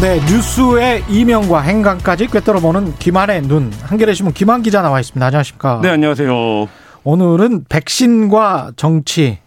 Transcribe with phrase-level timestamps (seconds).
[0.00, 3.72] 네, 뉴스의 이명과 행간까지 꿰뚫어보는 김한의 눈.
[3.82, 5.26] 한겨레 신문 김한 기자 나와 있습니다.
[5.26, 5.80] 안녕하십니까?
[5.82, 6.68] 네, 안녕하세요.
[7.02, 9.38] 오늘은 백신과 정치.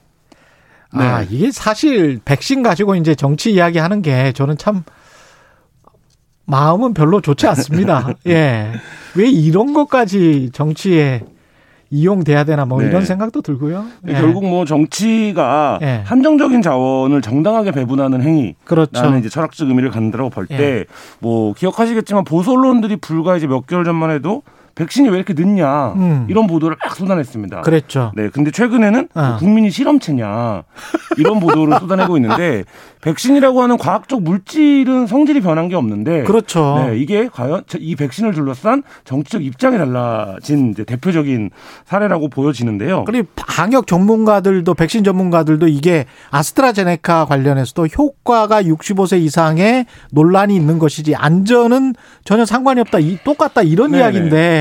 [0.92, 4.84] 아, 이게 사실 백신 가지고 이제 정치 이야기 하는 게 저는 참
[6.44, 8.10] 마음은 별로 좋지 않습니다.
[8.28, 8.74] 예.
[9.16, 11.22] 왜 이런 것까지 정치에
[11.92, 12.88] 이용돼야 되나 뭐 네.
[12.88, 13.86] 이런 생각도 들고요.
[14.08, 14.14] 예.
[14.14, 16.02] 결국 뭐 정치가 예.
[16.06, 18.56] 한정적인 자원을 정당하게 배분하는 행위.
[18.64, 19.02] 그렇죠.
[19.02, 20.58] 라는 이제 철학적 의미를 갖는다고 볼 예.
[20.58, 20.86] 때,
[21.20, 24.42] 뭐, 기억하시겠지만 보수 언론들이 불과 이제 몇 개월 전만 해도
[24.76, 25.94] 백신이 왜 이렇게 늦냐.
[25.94, 26.26] 음.
[26.30, 27.62] 이런 보도를 막 쏟아냈습니다.
[27.62, 28.12] 그랬죠.
[28.16, 29.36] 네, 근데 최근에는 어.
[29.40, 30.64] 국민이 실험체냐
[31.18, 32.64] 이런 보도를 쏟아내고 있는데
[33.02, 36.84] 백신이라고 하는 과학적 물질은 성질이 변한 게 없는데 그렇죠.
[36.88, 41.50] 네, 이게 과연 저- 이 백신을 둘러싼 정치적 입장이 달라진 대표적인
[41.86, 43.04] 사례라고 보여지는데요.
[43.06, 51.94] 그리고 방역 전문가들도 백신 전문가들도 이게 아스트라제네카 관련해서도 효과가 65세 이상의 논란이 있는 것이지 안전은
[52.24, 53.00] 전혀 상관이 없다.
[53.00, 54.04] 이 똑같다 이런 네네.
[54.04, 54.61] 이야기인데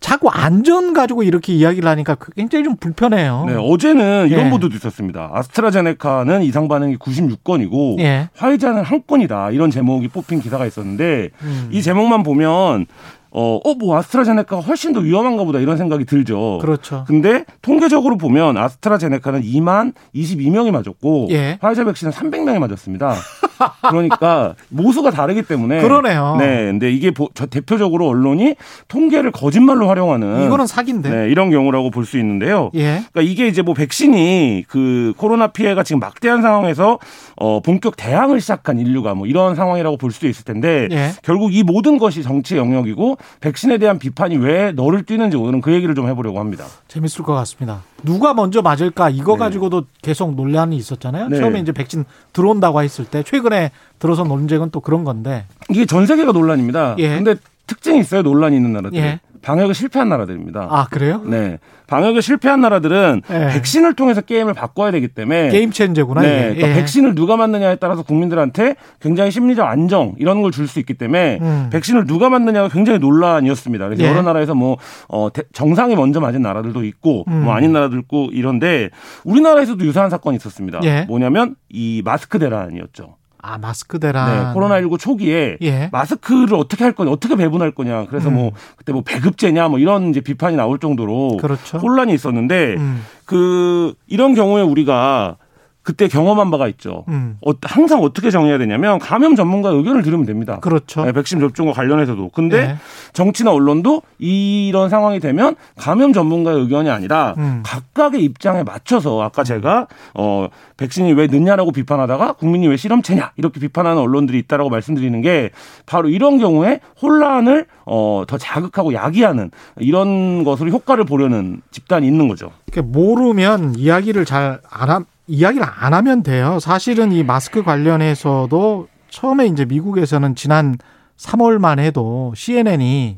[0.00, 3.44] 자꾸 안전 가지고 이렇게 이야기를 하니까 그 굉장히 좀 불편해요.
[3.46, 4.50] 네, 어제는 이런 예.
[4.50, 5.30] 보도도 있었습니다.
[5.32, 8.28] 아스트라제네카는 이상 반응이 96건이고 예.
[8.36, 9.50] 화이자는 한 건이다.
[9.50, 11.68] 이런 제목이 뽑힌 기사가 있었는데 음.
[11.70, 12.86] 이 제목만 보면
[13.32, 16.58] 어, 어, 뭐 아스트라제네카가 훨씬 더 위험한가 보다 이런 생각이 들죠.
[16.60, 17.04] 그렇죠.
[17.06, 21.58] 근데 통계적으로 보면 아스트라제네카는 2만 22명이 맞았고 예.
[21.60, 23.14] 화이자 백신은 300명이 맞았습니다.
[23.82, 26.36] 그러니까 모수가 다르기 때문에 그러네요.
[26.38, 28.54] 네, 근데 이게 보- 저 대표적으로 언론이
[28.88, 31.10] 통계를 거짓말로 활용하는 이거는 사기인데.
[31.10, 32.70] 네, 이런 경우라고 볼 수 있는데요.
[32.74, 33.02] 예.
[33.12, 36.98] 그러니까 이게 이제 뭐 백신이 그 코로나 피해가 지금 막대한 상황에서
[37.36, 41.10] 어 본격 대항을 시작한 인류가 뭐 이런 상황이라고 볼 수도 있을 텐데 예.
[41.22, 45.94] 결국 이 모든 것이 정치 영역이고 백신에 대한 비판이 왜 너를 뛰는지 오늘은 그 얘기를
[45.94, 46.64] 좀 해보려고 합니다.
[46.88, 47.82] 재밌을 것 같습니다.
[48.02, 49.38] 누가 먼저 맞을까 이거 네.
[49.40, 51.28] 가지고도 계속 논란이 있었잖아요.
[51.28, 51.38] 네.
[51.38, 55.44] 처음에 이제 백신 들어온다고 했을 때 최근 에 들어서 논쟁은 또 그런 건데.
[55.68, 56.96] 이게 전 세계가 논란입니다.
[56.98, 57.08] 예.
[57.16, 57.34] 근데
[57.66, 58.22] 특징이 있어요.
[58.22, 58.98] 논란이 있는 나라들.
[58.98, 59.20] 예.
[59.42, 60.66] 방역에 실패한 나라들입니다.
[60.70, 61.22] 아 그래요?
[61.24, 61.58] 네.
[61.86, 63.46] 방역에 실패한 나라들은 예.
[63.54, 66.40] 백신을 통해서 게임을 바꿔야 되기 때문에 게임 체인저구나 네.
[66.54, 66.74] 그러니까 예.
[66.74, 71.70] 백신을 누가 맞느냐에 따라서 국민들한테 굉장히 심리적 안정 이런 걸 줄 수 있기 때문에 음.
[71.72, 73.86] 백신을 누가 맞느냐가 굉장히 논란이었습니다.
[73.86, 74.08] 그래서 예.
[74.08, 74.76] 여러 나라에서 뭐
[75.08, 77.44] 어, 대- 정상이 먼저 맞은 나라들도 있고 음.
[77.44, 78.90] 뭐 아닌 나라도 있고 이런데
[79.24, 80.80] 우리나라에서도 유사한 사건이 있었습니다.
[80.84, 81.06] 예.
[81.08, 83.16] 뭐냐면 이 마스크 대란이었죠.
[83.42, 84.54] 아 마스크 대란.
[84.54, 85.88] 네, 코로나19 초기에 예.
[85.92, 88.06] 마스크를 어떻게 할 거냐, 어떻게 배분할 거냐.
[88.06, 88.34] 그래서 음.
[88.34, 91.78] 뭐 그때 뭐 배급제냐, 뭐 이런 이제 비판이 나올 정도로 그렇죠.
[91.78, 93.04] 혼란이 있었는데 음.
[93.24, 95.36] 그 이런 경우에 우리가
[95.82, 97.04] 그때 경험한 바가 있죠.
[97.08, 97.38] 음.
[97.46, 100.58] 어, 항상 어떻게 정해야 되냐면 감염 전문가 의견을 들으면 됩니다.
[100.60, 101.04] 그렇죠.
[101.04, 102.30] 네, 백신 접종과 관련해서도.
[102.30, 102.76] 근데 예.
[103.12, 107.62] 정치나 언론도 이런 상황이 되면 감염 전문가의 의견이 아니라 음.
[107.64, 114.00] 각각의 입장에 맞춰서 아까 제가 어 백신이 왜 늦냐라고 비판하다가 국민이 왜 실험체냐 이렇게 비판하는
[114.00, 115.50] 언론들이 있다라고 말씀드리는 게
[115.86, 122.52] 바로 이런 경우에 혼란을 어 더 자극하고 야기하는 이런 것으로 효과를 보려는 집단이 있는 거죠.
[122.82, 126.58] 모르면 이야기를 잘안 함, 이야기를 안 하면 돼요.
[126.58, 130.76] 사실은 이 마스크 관련해서도 처음에 이제 미국에서는 지난
[131.16, 133.16] 3월만 해도 CNN이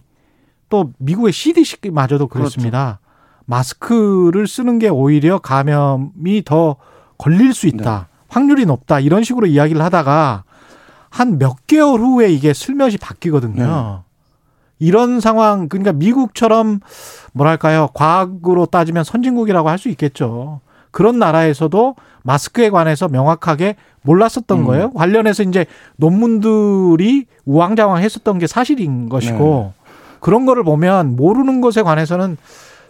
[0.69, 3.01] 또 미국의 CDC마저도 그렇습니다.
[3.47, 6.77] 마스크를 쓰는 게 오히려 감염이 더
[7.19, 8.09] 걸릴 수 있다.
[8.29, 9.01] 확률이 높다.
[9.01, 10.45] 이런 식으로 이야기를 하다가
[11.11, 14.05] 한 몇 개월 후에 이게 슬며시 바뀌거든요.
[14.79, 16.81] 이런 상황, 그러니까 미국처럼
[17.33, 17.89] 뭐랄까요.
[17.95, 20.61] 과학으로 따지면 선진국이라고 할 수 있겠죠.
[20.93, 24.65] 그런 나라에서도 마스크에 관해서 명확하게 몰랐었던 음.
[24.65, 24.93] 거예요.
[24.93, 25.67] 관련해서 이제
[25.97, 29.73] 논문들이 우왕좌왕 했었던 게 사실인 것이고
[30.21, 32.37] 그런 거를 보면 모르는 것에 관해서는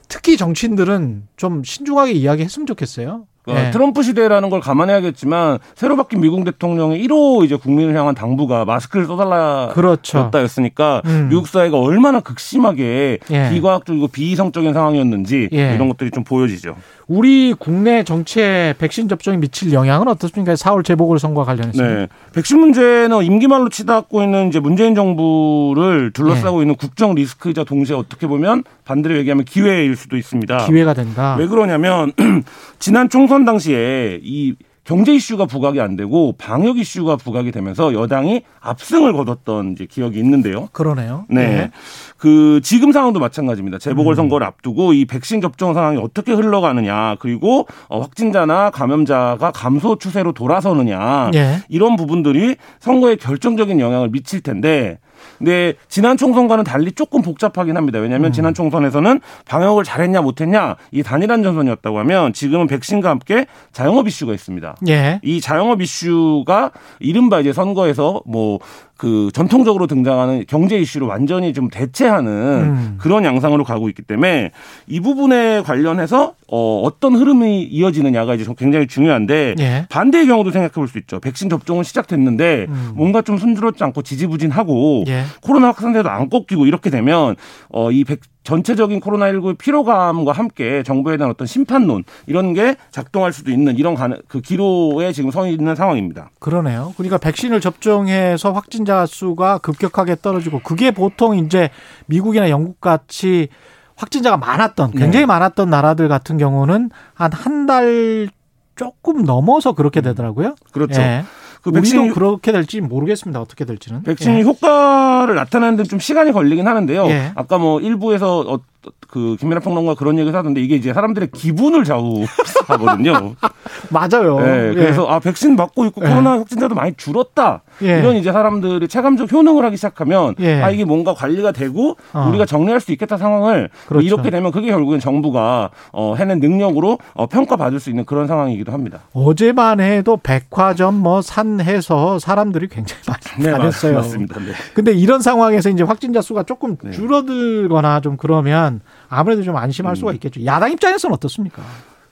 [0.08, 3.24] 특히 정치인들은 좀 신중하게 이야기했으면 좋겠어요.
[3.46, 3.70] 어, 예.
[3.72, 9.70] 트럼프 시대라는 걸 감안해야겠지만 새로 바뀐 미국 대통령의 1호 이제 국민을 향한 당부가 마스크를 써달라
[9.72, 10.18] 그렇죠.
[10.18, 11.26] 였다였으니까 음.
[11.28, 13.50] 미국 사회가 얼마나 극심하게 예.
[13.50, 15.74] 비과학적이고 비이성적인 상황이었는지 예.
[15.74, 16.76] 이런 것들이 좀 보여지죠.
[17.08, 20.54] 우리 국내 정치에 백신 접종이 미칠 영향은 어떻습니까?
[20.54, 21.82] 4월 재보궐 선거 관련해서.
[21.82, 22.08] 네.
[22.32, 26.62] 백신 문제는 임기 말로 치닫고 있는 이제 문재인 정부를 둘러싸고 예.
[26.62, 30.66] 있는 국정 리스크이자 동시에 어떻게 보면 반대로 얘기하면 기회일 수도 있습니다.
[30.66, 31.36] 기회가 된다.
[31.38, 32.12] 왜 그러냐면
[32.78, 39.12] 지난 총선 당시에 이 경제 이슈가 부각이 안 되고 방역 이슈가 부각이 되면서 여당이 압승을
[39.12, 40.68] 거뒀던 이제 기억이 있는데요.
[40.72, 41.24] 그러네요.
[41.28, 41.40] 네.
[41.40, 41.70] 예.
[42.16, 43.78] 그 지금 상황도 마찬가지입니다.
[43.78, 50.32] 재보궐 선거를 앞두고 이 백신 접종 상황이 어떻게 흘러가느냐 그리고 어, 확진자나 감염자가 감소 추세로
[50.32, 51.58] 돌아서느냐 예.
[51.68, 54.98] 이런 부분들이 선거에 결정적인 영향을 미칠 텐데
[55.38, 57.98] 근데 지난 총선과는 달리 조금 복잡하긴 합니다.
[57.98, 58.32] 왜냐하면 음.
[58.32, 64.76] 지난 총선에서는 방역을 잘했냐 못했냐 이 단일한 전선이었다고 하면 지금은 백신과 함께 자영업 이슈가 있습니다.
[64.88, 65.20] 예.
[65.22, 68.58] 이 자영업 이슈가 이른바 이제 선거에서 뭐
[68.96, 72.94] 그 전통적으로 등장하는 경제 이슈를 완전히 좀 대체하는 음.
[72.98, 74.52] 그런 양상으로 가고 있기 때문에
[74.86, 79.86] 이 부분에 관련해서 어 어떤 흐름이 이어지느냐가 이제 굉장히 중요한데 예.
[79.88, 81.18] 반대의 경우도 생각해 볼 수 있죠.
[81.20, 82.92] 백신 접종은 시작됐는데 음.
[82.94, 85.24] 뭔가 좀 순조롭지 않고 지지부진하고 예.
[85.40, 87.34] 코로나 확산세도 안 꺾이고 이렇게 되면
[87.70, 88.04] 어이
[88.44, 94.18] 전체적인 코로나19 피로감과 함께 정부에 대한 어떤 심판론 이런 게 작동할 수도 있는 이런 가능,
[94.28, 96.30] 그 기로에 지금 서 있는 상황입니다.
[96.38, 96.92] 그러네요.
[96.96, 101.70] 그러니까 백신을 접종해서 확진자 수가 급격하게 떨어지고 그게 보통 이제
[102.06, 103.48] 미국이나 영국 같이
[103.96, 105.26] 확진자가 많았던 굉장히 네.
[105.26, 108.28] 많았던 나라들 같은 경우는 한 한 달
[108.74, 110.54] 조금 넘어서 그렇게 되더라고요.
[110.72, 111.00] 그렇죠.
[111.00, 111.24] 예.
[111.62, 113.40] 그 백신이 그렇게 될지 모르겠습니다.
[113.40, 114.02] 어떻게 될지는.
[114.02, 114.42] 백신이 예.
[114.42, 117.06] 효과를 나타내는 데 좀 시간이 걸리긴 하는데요.
[117.08, 117.32] 예.
[117.34, 118.60] 아까 뭐 일부에서 어,
[119.08, 123.34] 그 김민아 평론가 그런 얘기를 하던데 이게 이제 사람들의 기분을 좌우하거든요.
[123.90, 124.40] 맞아요.
[124.40, 124.74] 네, 예.
[124.74, 126.08] 그래서 아 백신 맞고 있고 예.
[126.08, 127.62] 코로나 확진자도 많이 줄었다.
[127.82, 127.98] 예.
[127.98, 130.62] 이런 이제 사람들이 체감적 효능을 하기 시작하면 예.
[130.62, 132.26] 아 이게 뭔가 관리가 되고 어.
[132.28, 134.06] 우리가 정리할 수 있겠다 상황을 그렇죠.
[134.06, 139.00] 이렇게 되면 그게 결국엔 정부가 어, 해낸 능력으로 어, 평가받을 수 있는 그런 상황이기도 합니다.
[139.12, 143.94] 어제만 해도 백화점 뭐 산해서 사람들이 굉장히 많이 네, 다녔어요.
[143.94, 144.40] 맞, 맞습니다.
[144.40, 144.52] 네.
[144.74, 146.90] 근데 이런 상황에서 이제 확진자 수가 조금 네.
[146.92, 148.71] 줄어들거나 좀 그러면
[149.08, 150.44] 아무래도 좀 안심할 수가 있겠죠.
[150.44, 151.62] 야당 입장에서는 어떻습니까?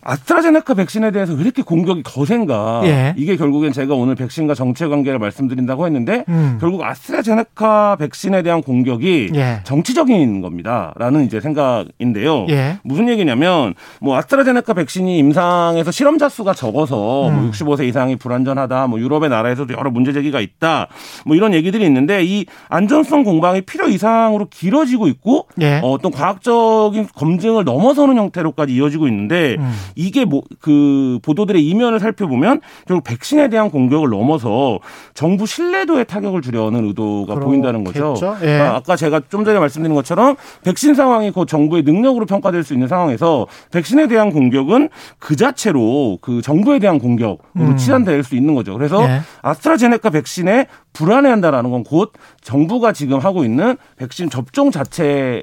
[0.02, 2.82] 아스트라제네카 백신에 대해서 왜 이렇게 공격이 거센가?
[2.84, 3.14] 예.
[3.16, 6.56] 이게 결국엔 제가 오늘 백신과 정체 관계를 말씀드린다고 했는데 음.
[6.60, 9.60] 결국 아스트라제네카 백신에 대한 공격이 예.
[9.64, 12.46] 정치적인 겁니다라는 이제 생각인데요.
[12.48, 12.78] 예.
[12.82, 17.34] 무슨 얘기냐면 뭐 아스트라제네카 백신이 임상에서 실험자 수가 적어서 음.
[17.34, 18.86] 뭐 65세 이상이 불안전하다.
[18.86, 20.88] 뭐 유럽의 나라에서도 여러 문제 제기가 있다.
[21.26, 25.80] 뭐 이런 얘기들이 있는데 이 안전성 공방이 필요 이상으로 길어지고 있고 예.
[25.82, 29.70] 어, 어떤 과학적인 검증을 넘어서는 형태로까지 이어지고 있는데 음.
[29.94, 34.78] 이게 뭐 그 보도들의 이면을 살펴보면 결국 백신에 대한 공격을 넘어서
[35.14, 38.14] 정부 신뢰도에 타격을 주려는 의도가 보인다는 거죠.
[38.42, 38.58] 예.
[38.60, 42.88] 아, 아까 제가 좀 전에 말씀드린 것처럼 백신 상황이 곧 정부의 능력으로 평가될 수 있는
[42.88, 47.76] 상황에서 백신에 대한 공격은 그 자체로 그 정부에 대한 공격으로 음.
[47.76, 48.74] 치환될 수 있는 거죠.
[48.74, 49.20] 그래서 예.
[49.42, 55.42] 아스트라제네카 백신에 불안해한다라는 건 곧 정부가 지금 하고 있는 백신 접종 자체에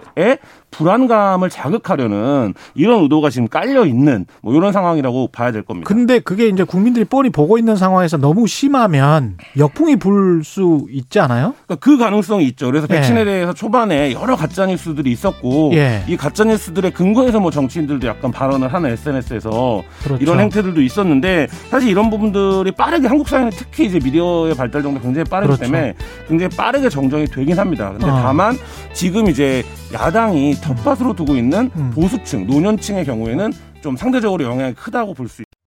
[0.72, 5.88] 불안감을 자극하려는 이런 의도가 지금 깔려 있는 뭐 이런 상황이라고 봐야 될 겁니다.
[5.88, 11.54] 근데 그게 이제 국민들이 뻔히 보고 있는 상황에서 너무 심하면 역풍이 불 수 있지 않아요?
[11.66, 12.68] 그러니까 그 가능성이 있죠.
[12.68, 12.96] 그래서 예.
[12.96, 16.04] 백신에 대해서 초반에 여러 가짜 뉴스들이 있었고 예.
[16.08, 20.22] 이 가짜 뉴스들의 근거에서 뭐 정치인들도 약간 발언을 하는 SNS에서 그렇죠.
[20.24, 25.26] 이런 행태들도 있었는데 사실 이런 부분들이 빠르게 한국 사회는 특히 이제 미디어의 발달 정도 굉장히
[25.26, 25.64] 빠르기 그렇죠.
[25.72, 25.94] 때문에
[26.28, 27.90] 굉장히 빠르게 정정이 되긴 합니다.
[27.92, 28.16] 근데 어.
[28.22, 28.58] 다만
[28.94, 29.64] 지금 이제
[29.94, 31.92] 야당이 텃밭으로 두고 있는 음.
[31.94, 35.42] 보수층, 노년층의 경우에는 좀 상대적으로 영향이 크다고 볼 수